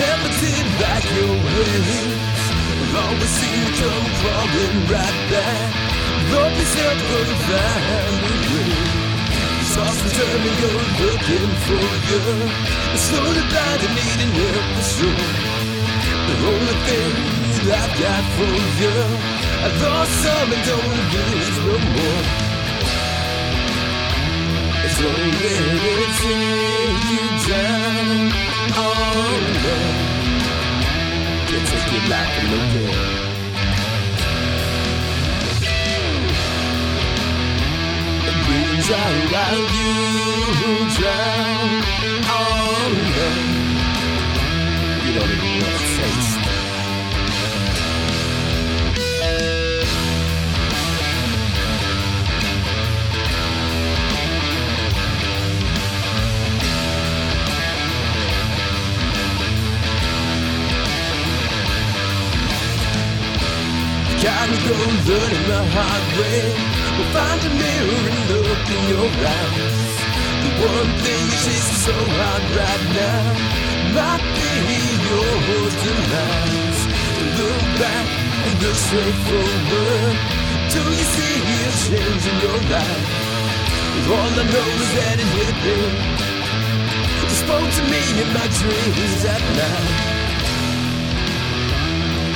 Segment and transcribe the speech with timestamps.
[0.00, 2.42] never did like your ways.
[2.94, 5.70] Always seem you come crawling right back.
[6.32, 8.72] Lord, please help her find a way.
[9.74, 10.72] Toss and turn and go
[11.04, 12.22] looking for you.
[12.96, 15.28] Slowly blind and needing help for sure.
[16.28, 17.12] The only thing
[17.64, 18.94] I've got for you,
[19.64, 22.24] I lost some and don't lose no more.
[24.84, 26.83] It's only you down.
[29.16, 29.76] Oh no,
[31.46, 33.24] can't take it like a look at.
[39.34, 42.03] While you drown.
[64.24, 64.72] Gotta go
[65.04, 66.48] learning the hard way.
[66.96, 69.84] We'll find a mirror and look in your eyes.
[70.40, 73.24] The one thing chase so hard right now
[73.92, 74.80] might be
[75.12, 76.80] your demise.
[77.36, 78.08] Look back
[78.48, 80.16] and look straight forward.
[80.72, 83.04] Do you see a change in your life?
[84.08, 85.78] All I know is that it hit me.
[87.20, 90.23] You spoke to me in my dreams at night.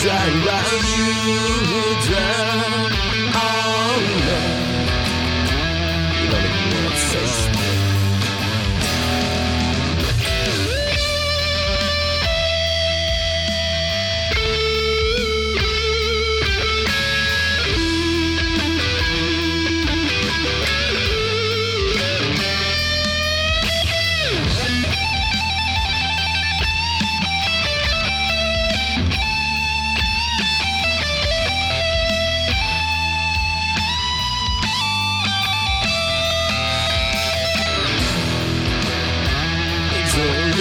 [0.00, 2.90] Breathing's right you drown.
[3.34, 4.40] Oh no,
[6.16, 7.89] you don't even to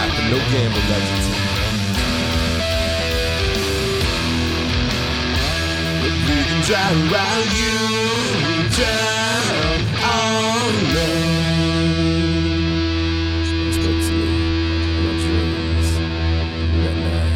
[0.00, 1.28] take your no gamble legends.
[6.26, 7.76] Breathing dry while you
[10.92, 11.14] no.
[13.72, 14.26] Spoke to me
[15.04, 15.90] my dreams
[17.04, 17.28] that.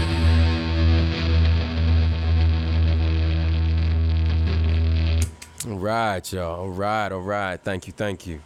[5.70, 6.60] All right, y'all.
[6.60, 7.60] All right, all right.
[7.62, 8.40] Thank you, thank you.